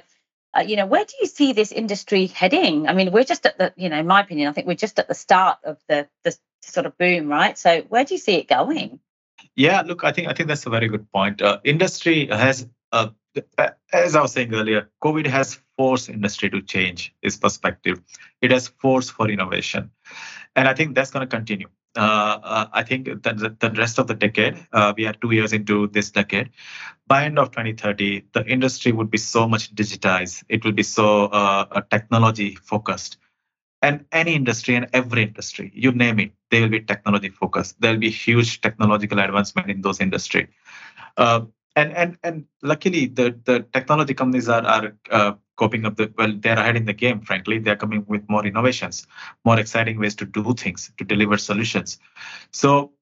[0.55, 2.87] uh, you know where do you see this industry heading?
[2.87, 4.99] I mean we're just at the you know in my opinion i think we're just
[4.99, 7.57] at the start of the the sort of boom right?
[7.57, 8.99] So where do you see it going?
[9.55, 11.41] Yeah look i think i think that's a very good point.
[11.41, 13.09] Uh, industry has uh,
[13.91, 18.01] as I was saying earlier, COVID has forced industry to change its perspective.
[18.41, 19.91] It has forced for innovation,
[20.55, 21.67] and I think that's going to continue.
[21.95, 25.53] Uh, uh, I think the, the, rest of the decade, uh, we are two years
[25.53, 26.49] into this decade.
[27.05, 30.43] By end of 2030, the industry would be so much digitized.
[30.49, 33.17] It will be so uh, technology focused.
[33.83, 37.79] And any industry and every industry, you name it, they will be technology focused.
[37.79, 40.47] There will be huge technological advancement in those industry.
[41.75, 46.33] And and and luckily the the technology companies are are uh, coping up the well
[46.37, 47.59] they're ahead in the game frankly.
[47.59, 49.07] They're coming with more innovations
[49.43, 51.99] more exciting ways to do things to deliver solutions.
[52.51, 52.93] So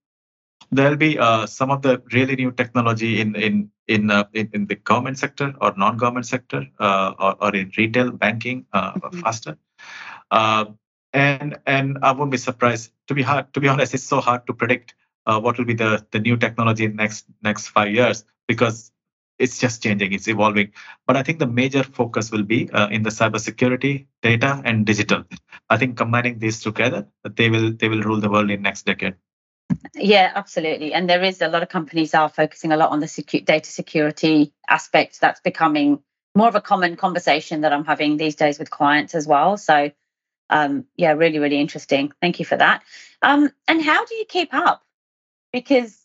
[0.72, 4.68] there'll be uh, some of the really new technology in in in uh, in, in,
[4.68, 9.20] the government sector or non-government sector uh, or, or in retail banking uh, mm-hmm.
[9.20, 9.58] faster.
[10.30, 10.66] Uh,
[11.14, 12.92] and and I won't be surprised.
[13.08, 15.74] To be hard to be honest it's so hard to predict uh, what will be
[15.74, 18.92] the, the new technology in next next five years because
[19.40, 20.72] it's just changing, it's evolving.
[21.08, 25.24] But I think the major focus will be uh, in the cybersecurity, data, and digital.
[25.70, 29.16] I think combining these together, they will they will rule the world in next decade.
[29.96, 30.94] Yeah, absolutely.
[30.94, 33.70] And there is a lot of companies are focusing a lot on the secu- data
[33.70, 35.20] security aspect.
[35.20, 36.02] That's becoming
[36.36, 39.58] more of a common conversation that I'm having these days with clients as well.
[39.58, 39.92] So,
[40.50, 42.14] um, yeah, really, really interesting.
[42.22, 42.84] Thank you for that.
[43.22, 44.84] Um, and how do you keep up?
[45.52, 45.98] Because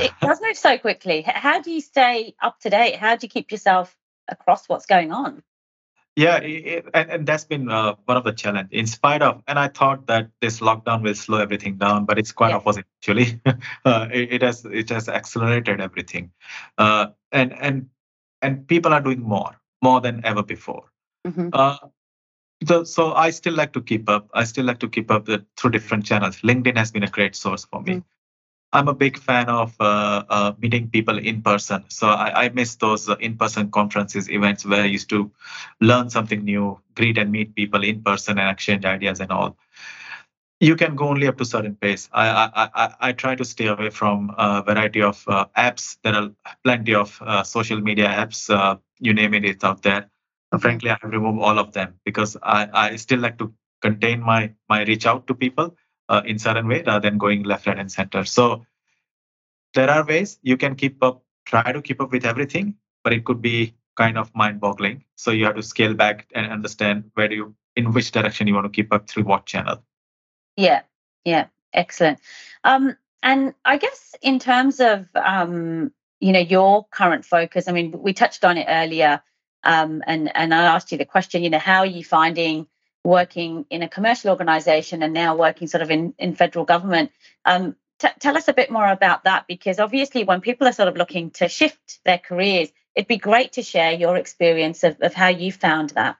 [0.00, 1.22] it does move so quickly.
[1.22, 2.96] How do you stay up to date?
[2.96, 3.96] How do you keep yourself
[4.28, 5.42] across what's going on?
[6.16, 8.70] Yeah, it, and, and that's been uh, one of the challenge.
[8.72, 12.32] In spite of, and I thought that this lockdown will slow everything down, but it's
[12.32, 12.56] quite yeah.
[12.56, 13.40] opposite actually.
[13.84, 16.32] uh, it, it, has it has accelerated everything,
[16.76, 17.88] uh, and and
[18.42, 20.90] and people are doing more, more than ever before.
[21.24, 21.50] Mm-hmm.
[21.52, 21.76] Uh,
[22.66, 24.28] so, so I still like to keep up.
[24.34, 26.38] I still like to keep up the, through different channels.
[26.38, 28.02] LinkedIn has been a great source for me.
[28.72, 31.84] I'm a big fan of uh, uh, meeting people in person.
[31.88, 35.30] So I, I miss those uh, in-person conferences, events where I used to
[35.80, 39.56] learn something new, greet and meet people in person, and exchange ideas and all.
[40.60, 42.08] you can go only up to certain pace.
[42.12, 45.98] I I I, I try to stay away from a variety of uh, apps.
[46.02, 46.30] There are
[46.64, 48.50] plenty of uh, social media apps.
[48.50, 50.10] Uh, you name it, it's out there.
[50.52, 53.52] Uh, frankly, I have removed all of them because I, I still like to
[53.82, 55.76] contain my my reach out to people
[56.08, 58.24] uh, in certain way rather than going left, right, and center.
[58.24, 58.64] So
[59.74, 63.24] there are ways you can keep up, try to keep up with everything, but it
[63.24, 65.04] could be kind of mind-boggling.
[65.16, 68.54] So you have to scale back and understand where do you, in which direction you
[68.54, 69.82] want to keep up through what channel.
[70.56, 70.82] Yeah,
[71.24, 72.20] yeah, excellent.
[72.64, 77.92] Um, and I guess in terms of um, you know your current focus, I mean,
[78.00, 79.20] we touched on it earlier,
[79.64, 82.66] um, and and I asked you the question, you know, how are you finding
[83.08, 87.10] working in a commercial organization and now working sort of in in federal government?
[87.44, 90.88] Um, t- tell us a bit more about that because obviously when people are sort
[90.88, 95.14] of looking to shift their careers, it'd be great to share your experience of, of
[95.14, 96.16] how you found that.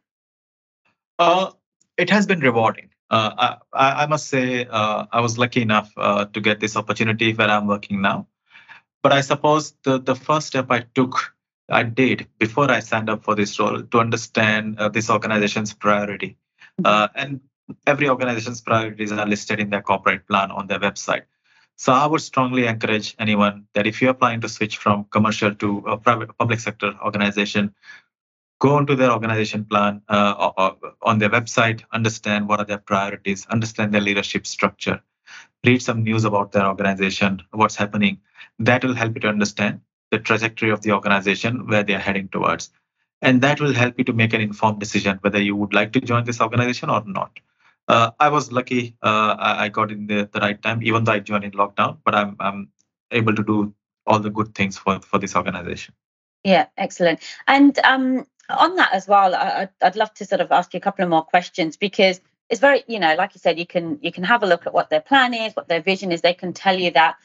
[1.19, 1.51] Uh,
[1.97, 2.91] it has been rewarding.
[3.11, 7.33] Uh, I, I, must say uh, I was lucky enough uh, to get this opportunity
[7.33, 8.27] where I'm working now.
[9.03, 11.35] But I suppose the, the first step I took,
[11.71, 16.37] I did before I signed up for this role to understand uh, this organization's priority.
[16.81, 17.19] Mm-hmm.
[17.19, 17.41] and
[17.87, 21.23] every organization's priorities are listed in their corporate plan on their website.
[21.77, 25.79] So I would strongly encourage anyone that if you're planning to switch from commercial to
[25.87, 27.75] a private public sector organization,
[28.59, 32.79] go onto their organization plan uh, or, or on their website, understand what are their
[32.79, 35.01] priorities, understand their leadership structure,
[35.65, 38.19] read some news about their organization, what's happening.
[38.59, 42.71] That will help you to understand the trajectory of the organization, where they're heading towards.
[43.21, 46.01] And that will help you to make an informed decision whether you would like to
[46.01, 47.39] join this organization or not.
[47.89, 51.21] Uh, I was lucky uh, I got in the, the right time, even though I
[51.21, 52.69] joined in lockdown, but I'm, I'm
[53.11, 53.75] able to do
[54.07, 55.95] all the good things for, for this organization.
[56.45, 57.21] Yeah, excellent.
[57.47, 60.81] And um, on that as well, I, would love to sort of ask you a
[60.81, 64.11] couple of more questions because it's very, you know, like you said, you can you
[64.11, 66.23] can have a look at what their plan is, what their vision is.
[66.23, 67.17] They can tell you that.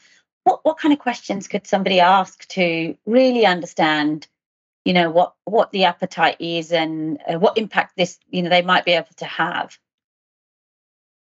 [0.42, 4.26] What what kind of questions could somebody ask to really understand,
[4.84, 8.62] you know, what what the appetite is and uh, what impact this, you know, they
[8.62, 9.78] might be able to have.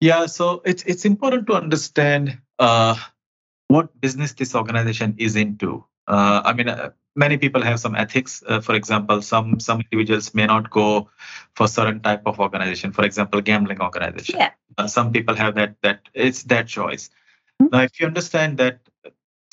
[0.01, 2.95] Yeah, so it's it's important to understand uh,
[3.69, 5.85] what business this organization is into.
[6.07, 8.43] Uh, I mean, uh, many people have some ethics.
[8.47, 11.09] Uh, for example, some some individuals may not go
[11.57, 12.93] for certain type of organization.
[12.93, 14.39] For example, gambling organization.
[14.39, 14.51] Yeah.
[14.77, 17.11] Uh, some people have that that it's their choice.
[17.61, 17.77] Mm-hmm.
[17.77, 18.81] Now, if you understand that,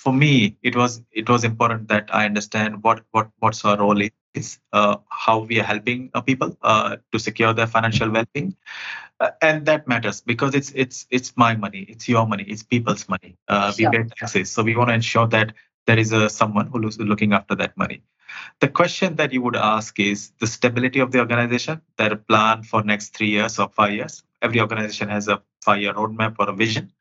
[0.05, 4.01] for me, it was it was important that I understand what what what's our role
[4.35, 8.55] is, uh, how we are helping uh, people uh, to secure their financial well-being.
[9.19, 13.07] Uh, and that matters because it's it's it's my money it's your money it's people's
[13.07, 15.53] money uh, we pay taxes so we want to ensure that
[15.85, 18.01] there is a someone who is looking after that money.
[18.59, 22.83] The question that you would ask is the stability of the organization, their plan for
[22.83, 24.23] next three years or five years.
[24.41, 26.91] Every organization has a five-year roadmap or a vision,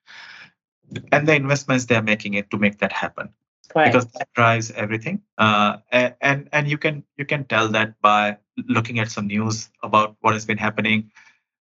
[1.13, 3.29] and the investments they are making it to make that happen.
[3.75, 3.93] Right.
[3.93, 8.37] Because that drives everything, uh, and and you can you can tell that by
[8.69, 11.11] looking at some news about what has been happening,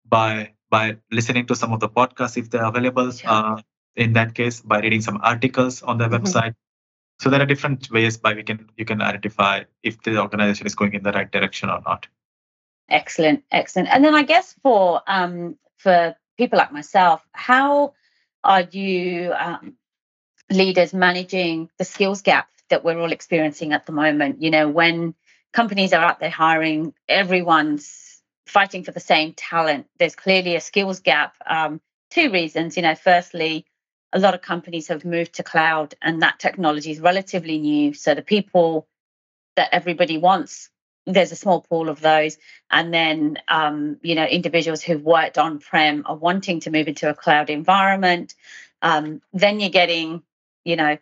[0.08, 3.12] by by listening to some of the podcasts if they're available.
[3.12, 3.30] Sure.
[3.30, 3.62] Uh,
[3.96, 6.24] in that case, by reading some articles on their mm-hmm.
[6.24, 6.56] website,
[7.20, 10.76] so there are different ways by we can you can identify if the organization is
[10.76, 12.08] going in the right direction or not.
[12.90, 13.90] Excellent, excellent.
[13.90, 17.94] And then I guess for um, for people like myself, how
[18.44, 19.76] are you um,
[20.50, 24.42] leaders managing the skills gap that we're all experiencing at the moment?
[24.42, 25.16] You know, when
[25.54, 29.88] companies are out there hiring, everyone's fighting for the same talent.
[29.98, 31.36] There's clearly a skills gap.
[31.46, 32.76] Um, two reasons.
[32.78, 33.66] You know, firstly,
[34.12, 37.94] a lot of companies have moved to cloud and that technology is relatively new.
[37.94, 38.88] So the people
[39.56, 40.70] that everybody wants,
[41.14, 42.38] there's a small pool of those.
[42.70, 47.10] And then, um, you know, individuals who've worked on prem are wanting to move into
[47.10, 48.36] a cloud environment.
[48.82, 50.24] Um, then you're getting,
[50.64, 50.98] you know,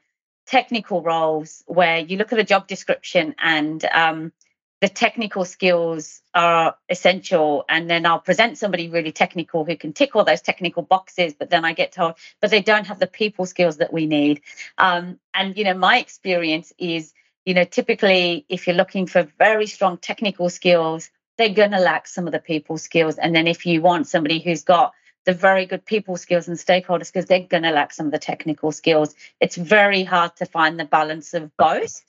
[0.46, 4.32] technical roles where you look at a job description and um,
[4.80, 10.16] the technical skills are essential and then i'll present somebody really technical who can tick
[10.16, 13.46] all those technical boxes but then i get told but they don't have the people
[13.46, 14.42] skills that we need
[14.78, 17.14] um, and you know my experience is
[17.48, 22.08] you know typically if you're looking for very strong technical skills they're going to lack
[22.08, 24.94] some of the people skills and then if you want somebody who's got
[25.26, 28.20] the very good people skills and stakeholder skills they're going to lack some of the
[28.20, 32.02] technical skills it's very hard to find the balance of both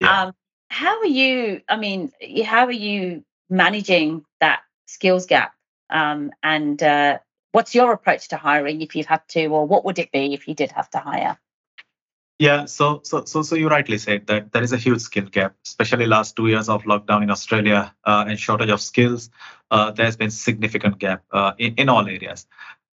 [0.00, 0.24] yeah.
[0.24, 0.34] um,
[0.74, 1.62] how are you?
[1.68, 2.12] I mean,
[2.44, 5.54] how are you managing that skills gap?
[5.88, 7.18] Um, and uh,
[7.52, 10.48] what's your approach to hiring if you've had to, or what would it be if
[10.48, 11.38] you did have to hire?
[12.40, 15.54] Yeah, so so so so you rightly said that there is a huge skill gap,
[15.64, 19.30] especially last two years of lockdown in Australia uh, and shortage of skills.
[19.70, 22.46] Uh, there's been significant gap uh, in in all areas.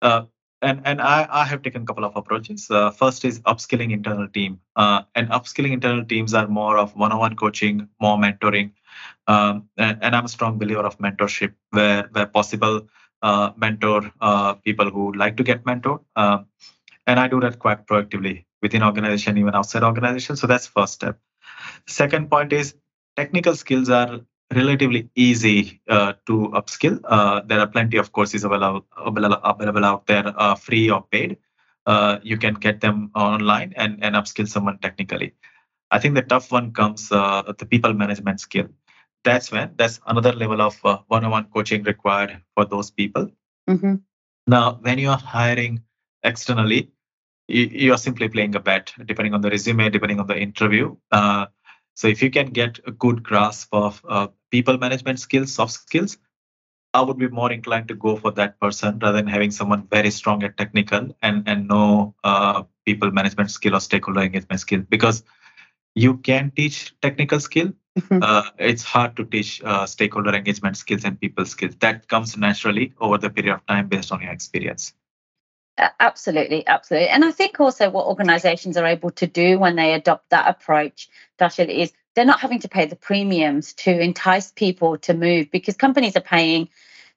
[0.02, 0.24] Uh,
[0.60, 2.70] and and I, I have taken a couple of approaches.
[2.70, 7.36] Uh, first is upskilling internal team, uh, and upskilling internal teams are more of one-on-one
[7.36, 8.72] coaching, more mentoring,
[9.26, 12.88] um, and, and, I'm a strong believer of mentorship, where where possible,
[13.56, 14.12] mentor
[14.64, 16.46] people who like to get mentored, um,
[17.06, 20.36] and I do that quite proactively within organization, even outside organization.
[20.36, 21.18] So that's first step.
[21.86, 22.74] Second point is
[23.16, 24.20] technical skills are
[24.52, 27.00] relatively easy uh, to upskill.
[27.04, 31.38] Uh, there are plenty of courses available, available out there, uh, free or paid.
[31.86, 35.34] Uh, you can get them online and, and upskill someone technically.
[35.90, 38.68] I think the tough one comes uh, the people management skill.
[39.24, 43.30] That's when that's another level of uh, one-on-one coaching required for those people.
[43.68, 43.96] Mm-hmm.
[44.46, 45.82] Now, when you are hiring
[46.22, 46.90] externally,
[47.50, 50.96] you, you, are simply playing a bet, depending on the resume, depending on the interview.
[52.00, 56.16] So if you can get a good grasp of uh, people management skills, soft skills,
[56.94, 60.10] I would be more inclined to go for that person rather than having someone very
[60.10, 65.22] strong at technical and and no uh, people management skill or stakeholder engagement skill because
[65.94, 67.72] you can teach technical skill.
[67.98, 68.22] Mm-hmm.
[68.22, 71.76] Uh, it's hard to teach uh, stakeholder engagement skills and people skills.
[71.80, 74.94] That comes naturally over the period of time based on your experience.
[75.98, 77.08] Absolutely, absolutely.
[77.08, 81.08] And I think also what organizations are able to do when they adopt that approach,
[81.38, 85.76] Darshil, is they're not having to pay the premiums to entice people to move because
[85.76, 86.68] companies are paying,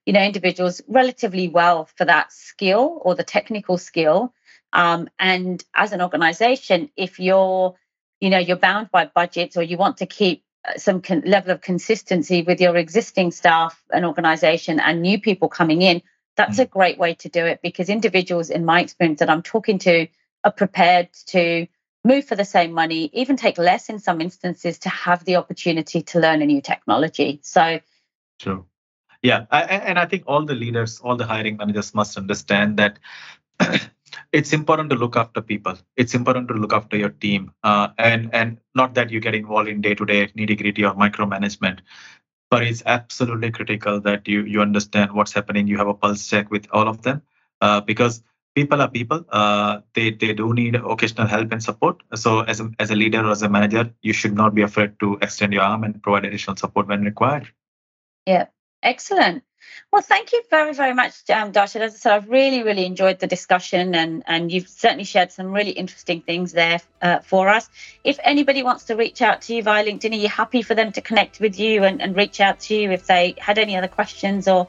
[0.05, 4.33] you know, individuals relatively well for that skill or the technical skill.
[4.71, 7.75] Um, and as an organization, if you're,
[8.21, 11.51] you know, you're bound by budgets or you want to keep uh, some con- level
[11.51, 16.01] of consistency with your existing staff and organization and new people coming in,
[16.35, 19.79] that's a great way to do it because individuals, in my experience, that I'm talking
[19.79, 20.07] to
[20.43, 21.67] are prepared to
[22.03, 26.01] move for the same money, even take less in some instances to have the opportunity
[26.01, 27.39] to learn a new technology.
[27.43, 27.79] So,
[28.39, 28.65] true.
[29.21, 29.45] Yeah.
[29.51, 32.99] I, and I think all the leaders, all the hiring managers must understand that
[34.33, 35.77] it's important to look after people.
[35.95, 37.53] It's important to look after your team.
[37.63, 40.93] Uh, and, and not that you get involved in day to day nitty gritty or
[40.93, 41.79] micromanagement,
[42.53, 45.67] but it's absolutely critical that you you understand what's happening.
[45.67, 47.23] You have a pulse check with all of them
[47.61, 48.21] uh, because
[48.53, 52.03] people are people uh, they they do need occasional help and support.
[52.15, 54.99] So as a, as a leader or as a manager you should not be afraid
[54.99, 57.47] to extend your arm and provide additional support when required.
[58.27, 58.45] Yeah
[58.83, 59.43] excellent
[59.91, 61.81] well, thank you very, very much, um, Darshil.
[61.81, 65.51] As I said, I've really, really enjoyed the discussion, and and you've certainly shared some
[65.51, 67.69] really interesting things there uh, for us.
[68.03, 70.91] If anybody wants to reach out to you via LinkedIn, are you happy for them
[70.93, 73.87] to connect with you and, and reach out to you if they had any other
[73.87, 74.67] questions or?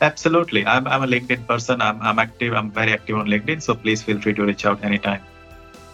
[0.00, 0.66] Absolutely.
[0.66, 1.80] I'm, I'm a LinkedIn person.
[1.80, 2.54] I'm, I'm active.
[2.54, 3.62] I'm very active on LinkedIn.
[3.62, 5.22] So please feel free to reach out anytime.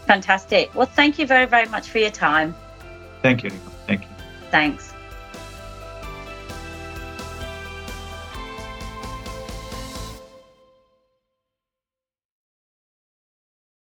[0.06, 0.74] Fantastic.
[0.74, 2.54] Well, thank you very, very much for your time.
[3.22, 3.50] Thank you.
[3.86, 4.08] Thank you.
[4.50, 4.89] Thanks.